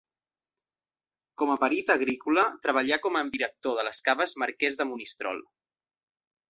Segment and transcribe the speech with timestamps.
[1.41, 5.49] Com a perit agrícola treballà com a director de les caves Marquès de Monistrol.